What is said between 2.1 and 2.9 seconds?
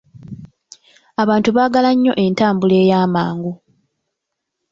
entambula